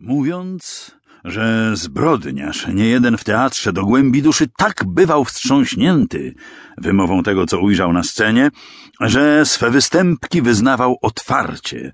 [0.00, 0.90] Mówiąc,
[1.24, 6.34] że zbrodniarz nie jeden w teatrze do głębi duszy tak bywał wstrząśnięty
[6.78, 8.50] wymową tego, co ujrzał na scenie,
[9.00, 11.92] że swe występki wyznawał otwarcie,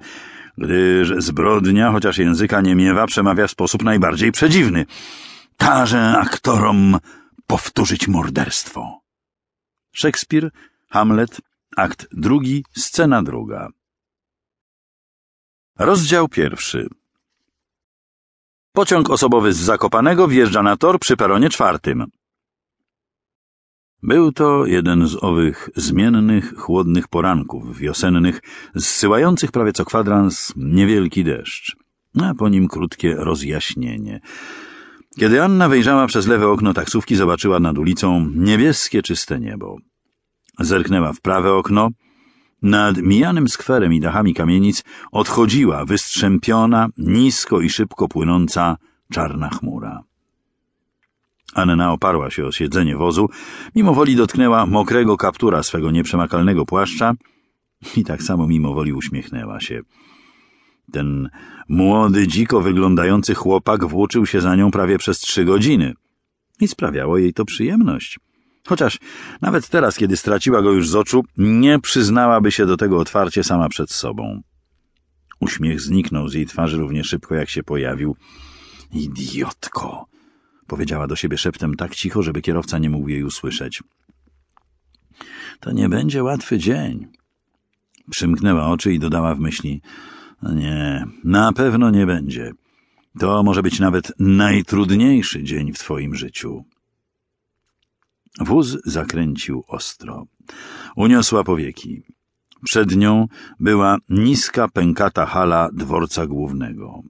[0.58, 4.86] gdyż zbrodnia, chociaż języka nie miewa, przemawia w sposób najbardziej przedziwny.
[5.56, 6.98] Każe aktorom
[7.46, 9.00] powtórzyć morderstwo.
[9.92, 10.50] Szekspir,
[10.88, 11.40] Hamlet,
[11.76, 13.68] akt drugi, scena druga.
[15.78, 16.88] Rozdział pierwszy.
[18.72, 22.06] Pociąg osobowy z Zakopanego wjeżdża na tor przy peronie czwartym.
[24.02, 28.40] Był to jeden z owych zmiennych, chłodnych poranków wiosennych,
[28.74, 31.76] zsyłających prawie co kwadrans niewielki deszcz,
[32.22, 34.20] a po nim krótkie rozjaśnienie.
[35.18, 39.76] Kiedy Anna wyjrzała przez lewe okno taksówki, zobaczyła nad ulicą niebieskie, czyste niebo.
[40.58, 41.90] Zerknęła w prawe okno.
[42.62, 48.76] Nad mijanym skwerem i dachami kamienic odchodziła wystrzępiona, nisko i szybko płynąca
[49.12, 50.02] czarna chmura.
[51.54, 53.28] Anna oparła się o siedzenie wozu,
[53.74, 57.14] mimo woli dotknęła mokrego kaptura swego nieprzemakalnego płaszcza
[57.96, 59.80] i tak samo mimo woli uśmiechnęła się.
[60.92, 61.30] Ten
[61.68, 65.94] młody, dziko wyglądający chłopak włóczył się za nią prawie przez trzy godziny
[66.60, 68.18] i sprawiało jej to przyjemność.
[68.66, 68.98] Chociaż
[69.40, 73.68] nawet teraz, kiedy straciła go już z oczu, nie przyznałaby się do tego otwarcie sama
[73.68, 74.40] przed sobą.
[75.40, 78.16] Uśmiech zniknął z jej twarzy równie szybko, jak się pojawił.
[78.92, 80.06] Idiotko!
[80.66, 83.82] powiedziała do siebie szeptem tak cicho, żeby kierowca nie mógł jej usłyszeć.
[85.60, 87.06] To nie będzie łatwy dzień.
[88.10, 89.82] Przymknęła oczy i dodała w myśli.
[90.42, 92.52] Nie, na pewno nie będzie.
[93.18, 96.64] To może być nawet najtrudniejszy dzień w twoim życiu.
[98.38, 100.26] Wóz zakręcił ostro.
[100.96, 102.02] Uniosła powieki.
[102.64, 103.26] Przed nią
[103.60, 107.02] była niska, pękata hala dworca głównego.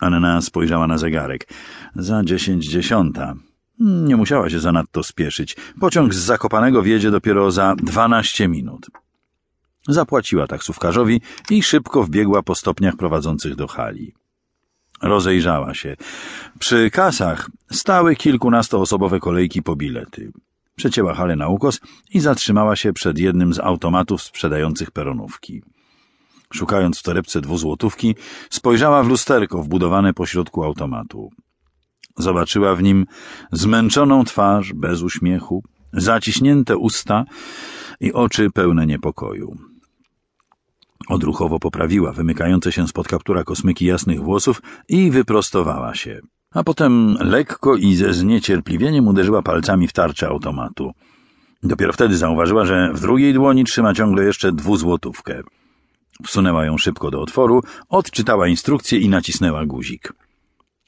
[0.00, 1.48] Anna spojrzała na zegarek.
[1.96, 3.34] Za dziesięć dziesiąta.
[3.78, 5.56] Nie musiała się zanadto spieszyć.
[5.80, 8.86] Pociąg z Zakopanego wjedzie dopiero za dwanaście minut.
[9.88, 14.14] Zapłaciła taksówkarzowi i szybko wbiegła po stopniach prowadzących do hali.
[15.02, 15.96] Rozejrzała się.
[16.58, 20.32] Przy kasach stały kilkunastoosobowe kolejki po bilety.
[20.76, 21.80] Przecięła halę na ukos
[22.10, 25.62] i zatrzymała się przed jednym z automatów sprzedających peronówki.
[26.52, 28.14] Szukając w torebce dwuzłotówki,
[28.50, 31.30] spojrzała w lusterko wbudowane pośrodku automatu.
[32.18, 33.06] Zobaczyła w nim
[33.52, 37.24] zmęczoną twarz bez uśmiechu, zaciśnięte usta
[38.00, 39.71] i oczy pełne niepokoju.
[41.08, 46.20] Odruchowo poprawiła wymykające się spod kaptura kosmyki jasnych włosów i wyprostowała się.
[46.54, 50.92] A potem lekko i ze zniecierpliwieniem uderzyła palcami w tarczę automatu.
[51.62, 55.42] Dopiero wtedy zauważyła, że w drugiej dłoni trzyma ciągle jeszcze dwuzłotówkę.
[56.26, 60.12] Wsunęła ją szybko do otworu, odczytała instrukcję i nacisnęła guzik.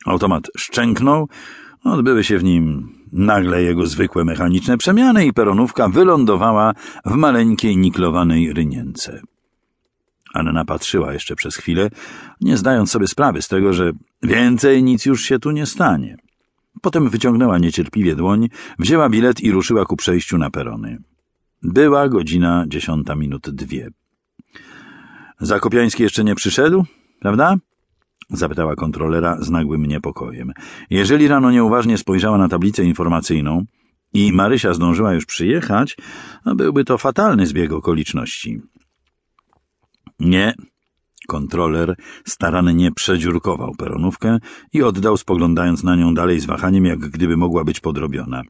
[0.06, 1.28] Automat szczęknął,
[1.84, 6.72] odbyły się w nim nagle jego zwykłe mechaniczne przemiany i peronówka wylądowała
[7.04, 9.20] w maleńkiej niklowanej rynience.
[10.34, 11.90] Anna patrzyła jeszcze przez chwilę,
[12.40, 16.16] nie zdając sobie sprawy z tego, że więcej nic już się tu nie stanie.
[16.82, 20.98] Potem wyciągnęła niecierpliwie dłoń, wzięła bilet i ruszyła ku przejściu na perony.
[21.62, 23.88] Była godzina dziesiąta minut dwie.
[25.40, 26.84] Zakopiański jeszcze nie przyszedł,
[27.20, 27.56] prawda?
[28.30, 30.52] Zapytała kontrolera z nagłym niepokojem.
[30.90, 33.64] Jeżeli rano nieuważnie spojrzała na tablicę informacyjną
[34.12, 35.96] i Marysia zdążyła już przyjechać,
[36.46, 38.60] byłby to fatalny zbieg okoliczności.
[40.20, 40.54] Nie.
[41.28, 44.38] Kontroler starannie przedziurkował peronówkę
[44.72, 48.42] i oddał, spoglądając na nią dalej z wahaniem, jak gdyby mogła być podrobiona.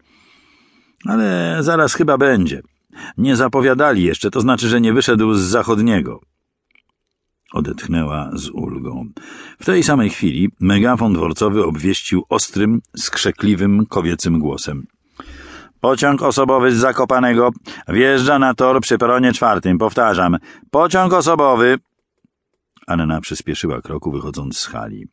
[1.05, 2.63] Ale zaraz chyba będzie.
[3.19, 6.21] Nie zapowiadali jeszcze, to znaczy, że nie wyszedł z zachodniego.
[7.53, 9.09] Odetchnęła z ulgą.
[9.59, 14.87] W tej samej chwili megafon dworcowy obwieścił ostrym, skrzekliwym, kobiecym głosem.
[15.85, 17.51] Pociąg osobowy z Zakopanego
[17.89, 19.79] wjeżdża na tor przy peronie czwartym.
[19.79, 20.37] Powtarzam,
[20.71, 21.79] pociąg osobowy.
[22.87, 25.07] Anna przyspieszyła kroku, wychodząc z hali.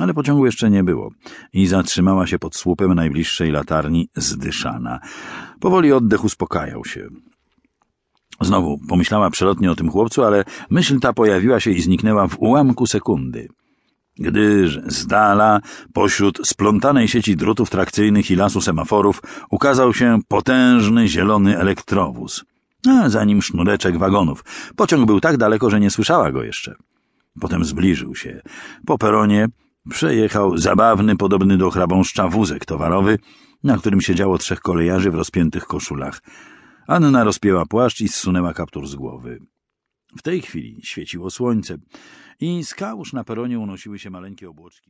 [0.00, 1.10] Ale pociągu jeszcze nie było
[1.52, 5.00] i zatrzymała się pod słupem najbliższej latarni zdyszana.
[5.60, 7.08] Powoli oddech uspokajał się.
[8.40, 12.86] Znowu pomyślała przelotnie o tym chłopcu, ale myśl ta pojawiła się i zniknęła w ułamku
[12.86, 13.48] sekundy
[14.16, 15.60] gdyż z dala,
[15.92, 22.44] pośród splątanej sieci drutów trakcyjnych i lasu semaforów, ukazał się potężny zielony elektrowóz,
[22.88, 24.44] a za nim sznureczek wagonów.
[24.76, 26.74] Pociąg był tak daleko, że nie słyszała go jeszcze.
[27.40, 28.42] Potem zbliżył się.
[28.86, 29.48] Po peronie
[29.90, 33.18] przejechał zabawny, podobny do chrabąszcza wózek towarowy,
[33.64, 36.22] na którym siedziało trzech kolejarzy w rozpiętych koszulach.
[36.86, 39.40] Anna rozpięła płaszcz i zsunęła kaptur z głowy.
[40.16, 41.78] W tej chwili świeciło słońce
[42.40, 44.82] i z kałuż na peronie unosiły się maleńkie obłoczki.